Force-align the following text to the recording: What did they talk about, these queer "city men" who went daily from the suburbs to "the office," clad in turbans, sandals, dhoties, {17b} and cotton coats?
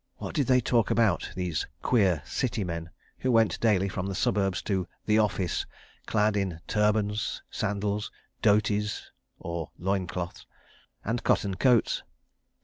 What 0.16 0.34
did 0.34 0.48
they 0.48 0.60
talk 0.60 0.90
about, 0.90 1.30
these 1.36 1.64
queer 1.82 2.22
"city 2.26 2.64
men" 2.64 2.90
who 3.18 3.30
went 3.30 3.60
daily 3.60 3.88
from 3.88 4.06
the 4.08 4.14
suburbs 4.16 4.60
to 4.62 4.88
"the 5.06 5.20
office," 5.20 5.66
clad 6.04 6.36
in 6.36 6.58
turbans, 6.66 7.42
sandals, 7.48 8.10
dhoties, 8.42 9.02
{17b} 9.40 10.44
and 11.04 11.22
cotton 11.22 11.54
coats? 11.54 12.02